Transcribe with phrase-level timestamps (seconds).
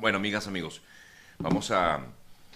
[0.00, 0.80] Bueno, amigas, amigos,
[1.40, 2.00] vamos a,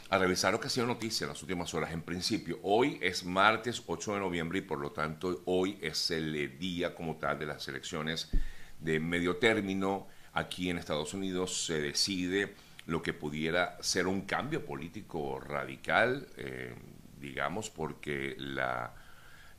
[0.08, 1.90] revisar lo que ha sido noticia en las últimas horas.
[1.90, 6.56] En principio, hoy es martes 8 de noviembre y por lo tanto hoy es el
[6.60, 8.30] día como tal de las elecciones
[8.78, 10.06] de medio término.
[10.34, 12.54] Aquí en Estados Unidos se decide
[12.86, 16.76] lo que pudiera ser un cambio político radical, eh,
[17.20, 18.94] digamos, porque la,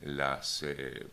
[0.00, 0.62] las...
[0.62, 1.06] Eh,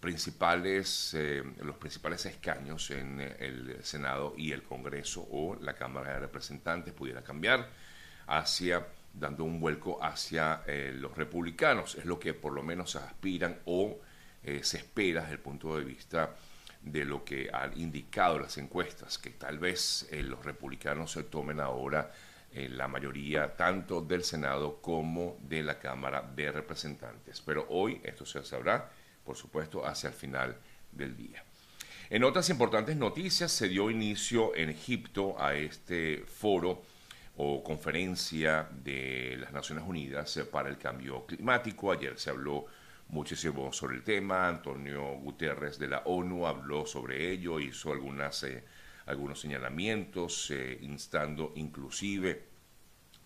[0.00, 6.20] principales, eh, los principales escaños en el Senado y el Congreso o la Cámara de
[6.20, 7.68] Representantes pudiera cambiar
[8.26, 11.94] hacia dando un vuelco hacia eh, los republicanos.
[11.94, 13.98] Es lo que por lo menos aspiran o
[14.42, 16.36] eh, se espera desde el punto de vista
[16.82, 22.12] de lo que han indicado las encuestas, que tal vez los republicanos se tomen ahora
[22.52, 27.40] la mayoría tanto del Senado como de la Cámara de Representantes.
[27.40, 28.88] Pero hoy esto se sabrá
[29.26, 30.56] por supuesto, hacia el final
[30.92, 31.44] del día.
[32.08, 36.82] En otras importantes noticias, se dio inicio en Egipto a este foro
[37.36, 41.90] o conferencia de las Naciones Unidas para el cambio climático.
[41.90, 42.66] Ayer se habló
[43.08, 44.48] muchísimo sobre el tema.
[44.48, 48.64] Antonio Guterres de la ONU habló sobre ello, hizo eh,
[49.06, 52.44] algunos señalamientos, eh, instando inclusive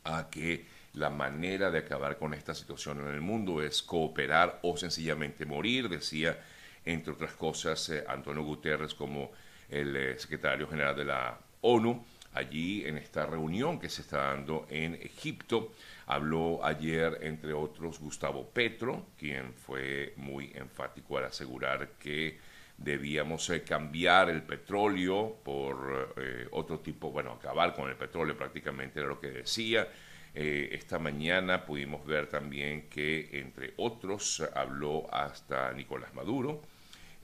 [0.04, 4.76] a que la manera de acabar con esta situación en el mundo es cooperar o
[4.76, 6.38] sencillamente morir, decía,
[6.84, 9.30] entre otras cosas, eh, Antonio Guterres como
[9.68, 12.04] el eh, secretario general de la ONU.
[12.32, 15.72] Allí en esta reunión que se está dando en Egipto,
[16.06, 22.38] habló ayer, entre otros, Gustavo Petro, quien fue muy enfático al asegurar que
[22.76, 26.14] debíamos eh, cambiar el petróleo por
[26.52, 29.88] otro tipo, bueno, acabar con el petróleo prácticamente era lo que decía
[30.34, 36.62] eh, esta mañana pudimos ver también que, entre otros, habló hasta Nicolás Maduro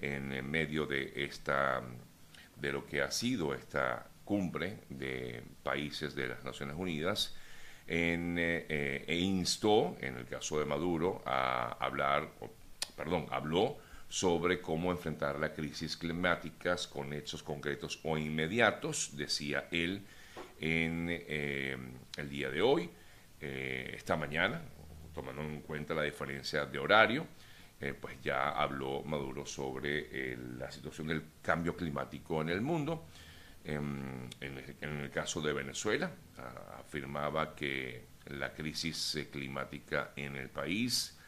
[0.00, 1.82] en medio de esta
[2.56, 7.34] de lo que ha sido esta cumbre de países de las Naciones Unidas
[7.86, 12.28] en, eh, e instó, en el caso de Maduro, a hablar,
[12.96, 13.78] perdón, habló
[14.08, 20.05] sobre cómo enfrentar la crisis climática con hechos concretos o inmediatos, decía él,
[20.61, 21.77] en eh,
[22.17, 22.90] el día de hoy,
[23.40, 24.62] eh, esta mañana,
[25.14, 27.27] tomando en cuenta la diferencia de horario,
[27.80, 33.06] eh, pues ya habló Maduro sobre la situación del cambio climático en el mundo.
[33.64, 36.11] Em, en, el, caso de Venezuela,
[36.78, 41.18] afirmaba que la crisis climática en el país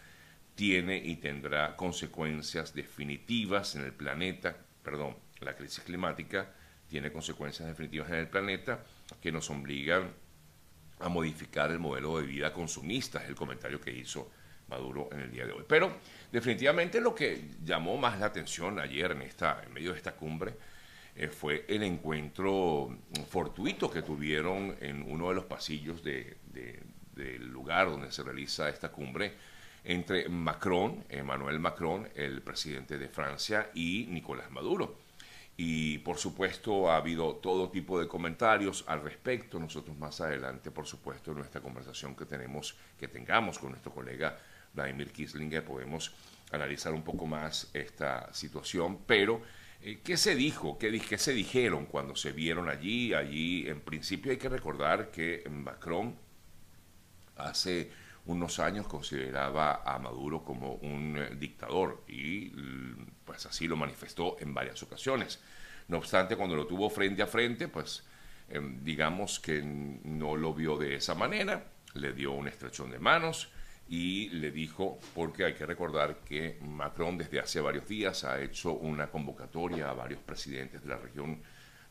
[0.54, 6.52] tiene y tendrá consecuencias definitivas en el planeta, perdón, la crisis climática
[6.88, 8.84] tiene consecuencias definitivas en el planeta
[9.20, 10.12] que nos obligan
[11.00, 14.30] a modificar el modelo de vida consumista, es el comentario que hizo
[14.68, 15.64] Maduro en el día de hoy.
[15.66, 15.96] Pero
[16.30, 20.54] definitivamente lo que llamó más la atención ayer en, esta, en medio de esta cumbre
[21.16, 22.98] eh, fue el encuentro
[23.28, 29.32] fortuito que tuvieron en uno de los pasillos del lugar donde se realiza esta cumbre
[29.84, 35.07] entre Macron, Emmanuel Macron, el presidente de Francia, y Nicolás Maduro
[35.60, 39.58] y por supuesto ha habido todo tipo de comentarios al respecto.
[39.58, 44.38] Nosotros más adelante, por supuesto, en nuestra conversación que tenemos, que tengamos con nuestro colega
[44.72, 46.14] Vladimir Kislinger, podemos
[46.52, 49.00] analizar un poco más esta situación.
[49.04, 49.42] Pero,
[49.82, 50.78] eh, ¿qué se dijo?
[50.78, 53.12] ¿Qué, ¿Qué se dijeron cuando se vieron allí?
[53.12, 56.14] Allí, en principio, hay que recordar que Macron
[57.34, 57.90] hace
[58.28, 62.50] unos años consideraba a Maduro como un eh, dictador y
[63.24, 65.42] pues así lo manifestó en varias ocasiones.
[65.88, 68.04] No obstante, cuando lo tuvo frente a frente, pues
[68.50, 73.48] em, digamos que no lo vio de esa manera, le dio un estrechón de manos
[73.88, 78.74] y le dijo, porque hay que recordar que Macron desde hace varios días ha hecho
[78.74, 81.40] una convocatoria a varios presidentes de la región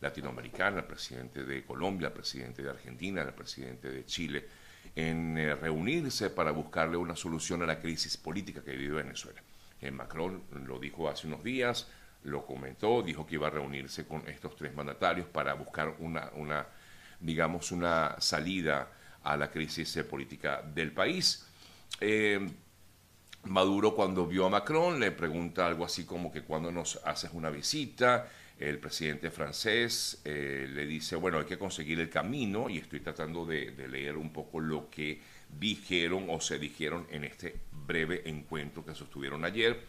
[0.02, 4.48] latinoamericana, al presidente de Colombia, al presidente de Argentina, al presidente de Chile,
[4.98, 9.40] en eh, reunirse para buscarle una solución a la crisis política que vive Venezuela.
[9.80, 11.88] Eh, Macron lo dijo hace unos días,
[12.24, 16.66] lo comentó, dijo que iba a reunirse con estos tres mandatarios para buscar una, una
[17.20, 18.88] digamos, una salida
[19.24, 21.46] a la crisis eh, política del país.
[23.44, 27.52] Maduro cuando vio a Macron le pregunta algo así como que cuando nos haces una
[27.52, 28.28] visita,
[28.60, 33.46] el presidente francés eh, le dice, bueno, hay que conseguir el camino y estoy tratando
[33.46, 35.22] de, leer un poco lo que
[35.60, 39.80] dijeron o se dijeron en este breve encuentro que sostuvieron ayer.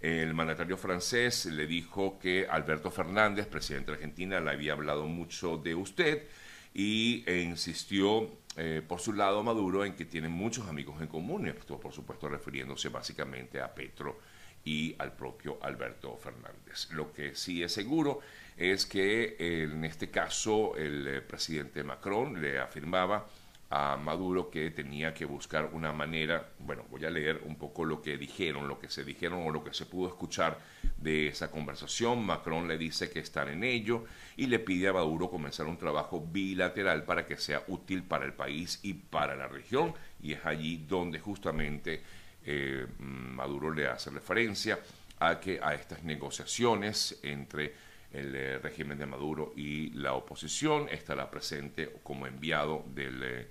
[0.00, 5.58] El mandatario francés le dijo que Alberto Fernández, presidente de Argentina, le había hablado mucho
[5.58, 6.26] de usted
[6.74, 11.78] y insistió eh, por su lado Maduro en que tiene muchos amigos en común, esto
[11.78, 14.18] por supuesto refiriéndose básicamente a Petro
[14.66, 16.90] y al propio Alberto Fernández.
[16.90, 18.20] Lo que sí es seguro
[18.58, 23.26] es que en este caso el eh, presidente Macron le afirmaba
[23.70, 28.00] a Maduro que tenía que buscar una manera, bueno, voy a leer un poco lo
[28.00, 30.58] que dijeron, lo que se dijeron o lo que se pudo escuchar
[30.98, 32.24] de esa conversación.
[32.24, 34.04] Macron le dice que están en ello
[34.36, 38.34] y le pide a Maduro comenzar un trabajo bilateral para que sea útil para el
[38.34, 42.02] país y para la región y es allí donde justamente
[42.46, 44.78] eh, Maduro le hace referencia
[45.18, 47.74] a que a estas negociaciones entre
[48.12, 53.48] el eh, régimen de Maduro y la oposición estará presente como enviado eh,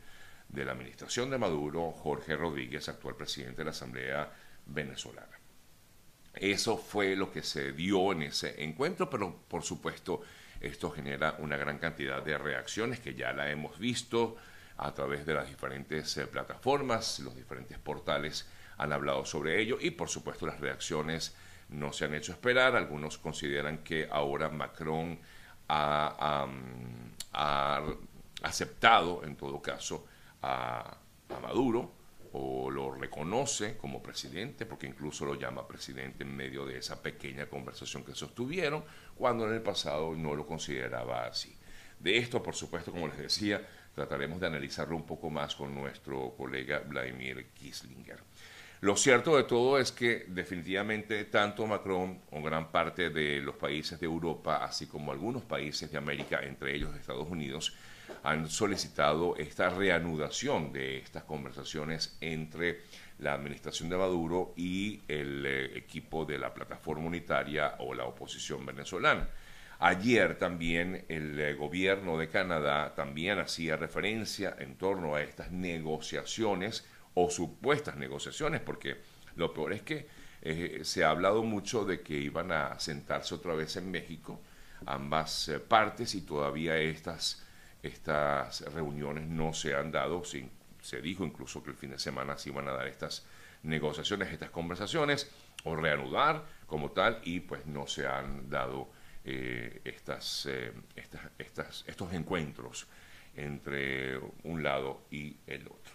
[0.48, 4.32] de la administración de Maduro, Jorge Rodríguez, actual presidente de la Asamblea
[4.66, 5.40] Venezolana.
[6.34, 10.22] Eso fue lo que se dio en ese encuentro, pero por supuesto
[10.62, 14.38] esto genera una gran cantidad de reacciones que ya la hemos visto
[14.78, 20.10] a través de las diferentes plataformas, los diferentes portales han hablado sobre ello y por
[20.10, 21.36] supuesto las reacciones
[21.70, 22.76] no se han hecho esperar.
[22.76, 25.20] Algunos consideran que ahora Macron
[25.68, 26.46] ha
[28.44, 30.06] aceptado, en todo caso,
[30.42, 30.98] a,
[31.42, 31.92] Maduro
[32.34, 37.48] o lo reconoce como presidente, porque incluso lo llama presidente en medio de esa pequeña
[37.48, 38.84] conversación que sostuvieron,
[39.16, 41.56] cuando en el pasado no lo consideraba así.
[42.00, 46.36] De esto, por supuesto, como les decía, trataremos de analizarlo un poco más con nuestro
[46.38, 48.20] colega Vladimir Kislinger.
[48.86, 54.00] Lo cierto de todo es que definitivamente tanto Macron o gran parte de los países
[54.00, 57.76] de Europa, así como algunos países de América, entre ellos Estados Unidos,
[58.22, 62.82] han solicitado esta reanudación de estas conversaciones entre
[63.18, 68.68] la administración de Maduro y el eh, equipo de la plataforma unitaria o la oposición
[68.68, 69.28] venezolana.
[69.80, 76.86] Ayer también el eh, gobierno de Canadá también hacía referencia en torno a estas negociaciones
[77.16, 78.98] o supuestas negociaciones, porque
[79.36, 80.08] lo peor es que
[80.42, 84.40] eh, se ha hablado mucho de que iban a sentarse otra vez en México
[84.86, 87.46] ambas partes y todavía estas
[87.86, 92.50] estas reuniones no se han dado, se dijo incluso que el fin de semana se
[92.50, 93.26] iban a dar estas
[93.64, 95.32] negociaciones, estas conversaciones,
[95.64, 98.90] o reanudar como tal, y pues no se han dado
[99.24, 100.48] eh, eh, estas,
[101.38, 102.88] estas, estos encuentros
[103.36, 105.94] entre un lado y el otro.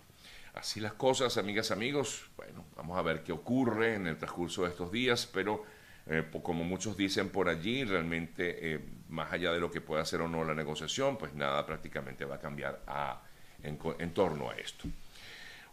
[0.55, 2.29] Así las cosas, amigas, amigos.
[2.37, 5.65] Bueno, vamos a ver qué ocurre en el transcurso de estos días, pero
[6.07, 10.21] eh, como muchos dicen por allí, realmente, eh, más allá de lo que pueda hacer
[10.21, 12.83] o no la negociación, pues nada prácticamente va a cambiar
[13.63, 14.89] en, torno a esto.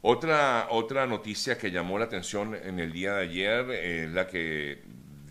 [0.04, 4.84] Otra, otra noticia que llamó la atención en el día de ayer es la que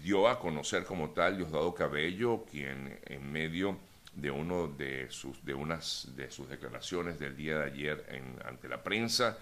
[0.03, 3.79] dio a conocer como tal Diosdado Cabello, quien en medio
[4.17, 8.83] de uno de sus de unas de sus declaraciones del día de ayer ante la
[8.83, 9.39] prensa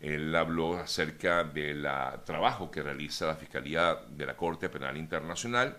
[0.00, 1.86] él habló acerca del
[2.24, 5.78] trabajo que realiza la Fiscalía de la Corte Penal Internacional.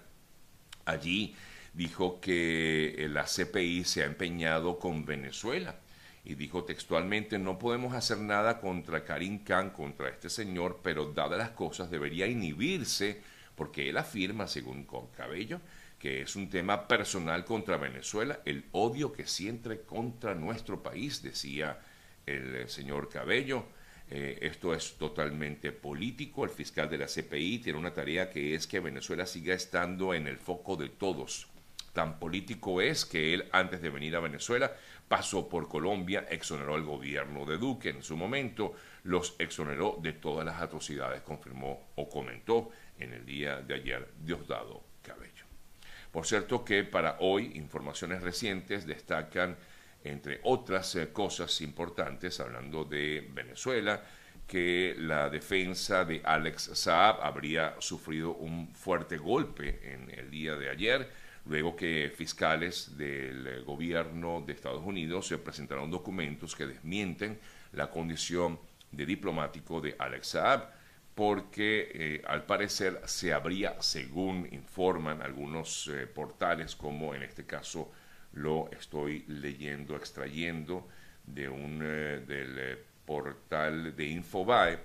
[0.85, 1.35] Allí
[1.73, 5.75] dijo que la CPI se ha empeñado con Venezuela
[6.23, 11.37] y dijo textualmente, no podemos hacer nada contra Karim Khan, contra este señor, pero dadas
[11.37, 13.21] las cosas debería inhibirse
[13.55, 14.85] porque él afirma, según
[15.15, 15.61] Cabello,
[15.99, 21.79] que es un tema personal contra Venezuela, el odio que siente contra nuestro país, decía
[22.25, 23.65] el señor Cabello.
[24.09, 26.45] Eh, esto es totalmente político.
[26.45, 30.27] El fiscal de la CPI tiene una tarea que es que Venezuela siga estando en
[30.27, 31.47] el foco de todos.
[31.93, 34.71] Tan político es que él, antes de venir a Venezuela,
[35.07, 40.45] pasó por Colombia, exoneró al gobierno de Duque en su momento, los exoneró de todas
[40.45, 42.69] las atrocidades, confirmó o comentó
[42.99, 45.46] en el día de ayer Diosdado Cabello.
[46.17, 49.55] Por cierto que para hoy, informaciones recientes destacan
[50.03, 54.01] entre otras eh, cosas importantes, hablando de Venezuela,
[54.47, 60.71] que la defensa de Alex Saab habría sufrido un fuerte golpe en el día de
[60.71, 61.07] ayer,
[61.45, 67.37] luego que fiscales del gobierno de Estados Unidos se presentaron documentos que desmienten
[67.73, 68.59] la condición
[68.91, 70.76] de diplomático de Alex Saab,
[71.17, 77.91] porque eh, al parecer se habría, según informan algunos eh, portales, como en este caso
[78.33, 80.87] lo estoy leyendo, extrayendo
[81.25, 84.77] de un, eh, del portal de Infobae,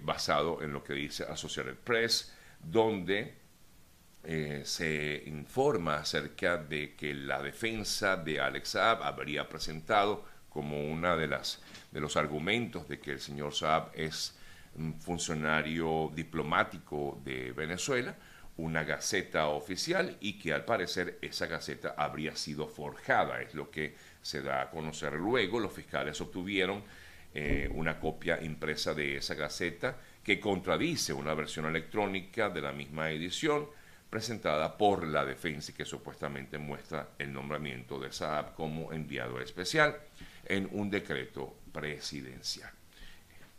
[0.00, 3.34] basado en lo que dice Associated Press, donde
[4.62, 11.26] se informa acerca de que la defensa de Alex Saab habría presentado como una de
[11.26, 14.35] las de los argumentos de que el señor Saab es
[14.78, 18.14] un funcionario diplomático de Venezuela,
[18.58, 23.94] una gaceta oficial y que al parecer esa gaceta habría sido forjada, es lo que
[24.22, 25.60] se da a conocer luego.
[25.60, 26.82] Los fiscales obtuvieron
[27.34, 33.10] eh, una copia impresa de esa gaceta que contradice una versión electrónica de la misma
[33.10, 33.68] edición
[34.08, 39.96] presentada por la defensa y que supuestamente muestra el nombramiento de Saab como enviado especial
[40.46, 42.75] en un decreto presidencial.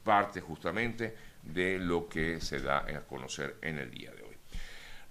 [0.07, 4.37] Parte justamente de lo que se da a conocer en el día de hoy.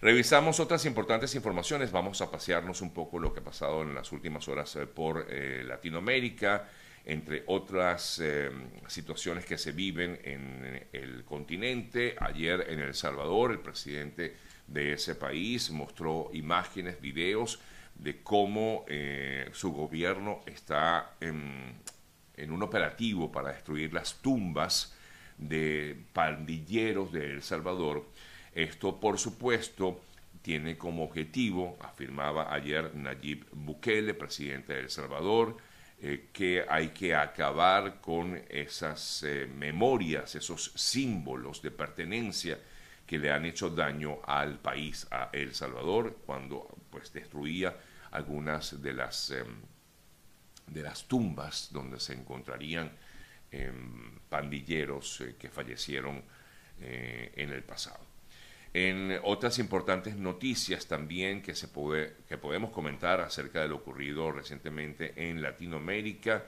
[0.01, 4.11] Revisamos otras importantes informaciones, vamos a pasearnos un poco lo que ha pasado en las
[4.13, 6.67] últimas horas eh, por eh, Latinoamérica,
[7.05, 8.51] entre otras eh,
[8.89, 12.17] situaciones que se viven en el continente.
[12.19, 14.35] Ayer en El Salvador el presidente
[14.67, 17.61] de ese país mostró imágenes, videos
[17.97, 18.87] de cómo
[19.53, 21.17] su gobierno está
[22.37, 24.95] en, un operativo para destruir las tumbas
[25.39, 28.07] de pandilleros de El Salvador.
[28.55, 30.01] Esto, por supuesto,
[30.43, 35.57] tiene como objetivo, afirmaba ayer Nayib Bukele, presidente de El Salvador,
[36.01, 42.59] eh, que hay que acabar con esas eh, memorias, esos símbolos de pertenencia
[43.07, 47.77] que le han hecho daño al país, a El Salvador, cuando pues destruía
[48.11, 49.47] algunas de las, em,
[50.67, 52.91] de las tumbas donde se encontrarían
[53.51, 56.23] em, pandilleros eh, que fallecieron
[56.81, 58.05] eh, en el pasado.
[58.75, 64.31] En otras importantes noticias también que, se puede, que podemos comentar acerca de lo ocurrido
[64.33, 66.45] recientemente en Latinoamérica,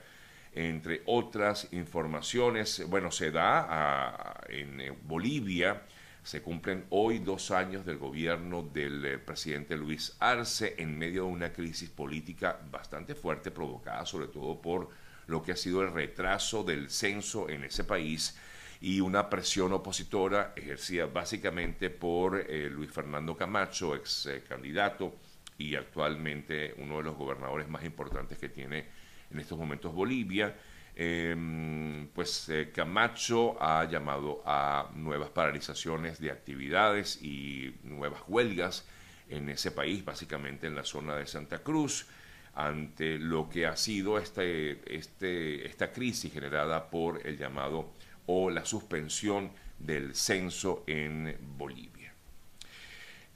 [0.53, 5.81] entre otras informaciones, bueno, se da en eh, Bolivia
[6.23, 11.29] se cumplen hoy dos años del gobierno del eh, presidente Luis Arce en medio de
[11.29, 14.89] una crisis política bastante fuerte provocada sobre todo por
[15.27, 18.37] lo que ha sido el retraso del censo en ese país
[18.81, 25.15] y una presión opositora ejercida básicamente por eh, Luis Fernando Camacho, ex eh, candidato
[25.57, 28.85] y actualmente uno de los gobernadores más importantes que tiene
[29.31, 30.55] en estos momentos Bolivia
[31.01, 38.85] Em, pues eh, Camacho ha llamado a nuevas paralizaciones de actividades y nuevas huelgas
[39.29, 42.05] en ese país, básicamente en la zona de Santa Cruz,
[42.53, 47.93] ante lo que ha sido este, este, esta crisis generada por el llamado
[48.25, 51.98] o la suspensión del censo en Bolivia.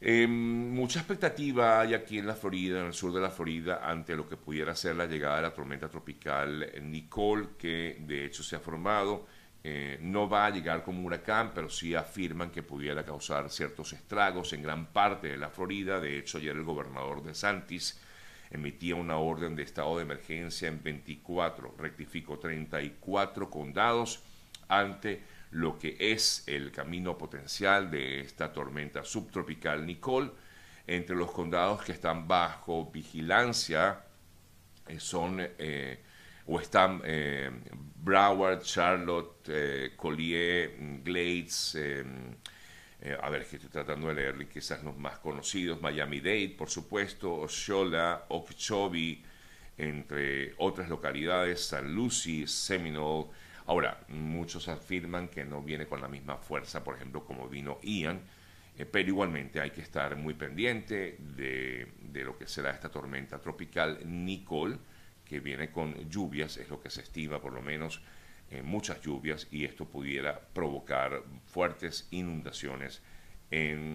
[0.06, 4.18] Eh, mucha expectativa hay aquí en la Florida, en el sur de la Florida, ante
[4.18, 8.58] lo que pudiera ser la llegada de la tormenta tropical Nicole, que de hecho se
[8.58, 9.26] ha formado.
[9.64, 14.52] Eh, no va a llegar como huracán, pero sí afirman que pudiera causar ciertos estragos
[14.52, 16.02] en gran parte de la Florida.
[16.02, 18.02] De hecho, ayer el gobernador de Santis
[18.52, 24.22] emitía una orden de estado de emergencia en 24, rectificó 34 condados
[24.68, 30.32] ante lo que es el camino potencial de esta tormenta subtropical Nicole.
[30.86, 34.04] Entre los condados que están bajo vigilancia
[34.88, 36.00] eh, son eh,
[36.48, 37.52] o están eh,
[37.96, 41.78] Broward, Charlotte, Collier, Glades,
[43.22, 48.26] a ver, que estoy tratando de leer quizás los más conocidos, Miami-Dade, por supuesto, Osceola,
[48.28, 49.24] Okeechobee,
[49.78, 53.28] entre otras localidades, San Lucie, Seminole,
[53.66, 58.22] Ahora, muchos afirman que no viene con la misma fuerza, por ejemplo, como vino Ian,
[58.78, 61.88] eh, pero igualmente hay que estar muy pendiente de,
[62.24, 64.78] lo que será esta tormenta tropical Nicole,
[65.24, 68.02] que viene con lluvias, es lo que se estima por lo menos,
[68.52, 73.02] eh, muchas lluvias, y esto pudiera provocar fuertes inundaciones
[73.50, 73.94] en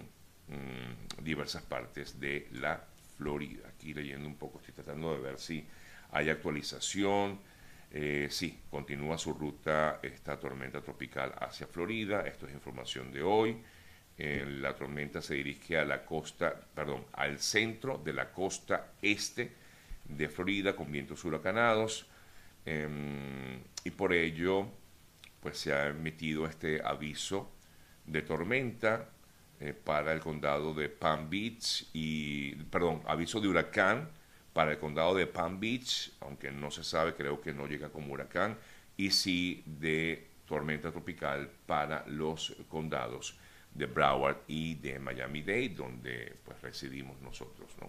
[0.48, 2.84] mm, diversas partes de la
[3.18, 3.68] Florida.
[3.68, 5.66] Aquí leyendo un poco, estoy tratando de ver si
[6.10, 7.40] hay actualización
[7.90, 12.26] eh, sí, continúa su ruta esta tormenta tropical hacia Florida.
[12.26, 13.56] Esto es información de hoy.
[14.18, 19.52] La tormenta se dirige a la costa, perdón, al centro de la costa este
[20.08, 22.06] de Florida con vientos huracanados.
[22.64, 24.68] Em, y por ello,
[25.40, 27.50] pues se ha emitido este aviso
[28.06, 29.10] de tormenta
[29.60, 34.08] eh, para el condado de Palm Beach y, perdón, aviso de huracán
[34.58, 38.12] para el condado de Palm Beach, aunque no se sabe, creo que no llega como
[38.12, 38.58] huracán,
[38.96, 43.38] y sí de tormenta tropical para los condados
[43.72, 47.88] de Broward y de Miami-Dade, donde pues residimos nosotros, ¿no?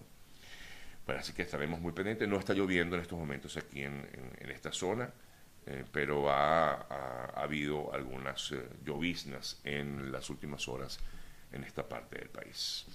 [1.04, 2.28] Bueno, así que estaremos muy pendientes.
[2.28, 4.06] No está lloviendo en estos momentos aquí en,
[4.38, 5.10] esta zona,
[5.66, 11.00] eh, pero ha, habido algunas eh, lloviznas en las últimas horas
[11.50, 12.86] en esta parte del país.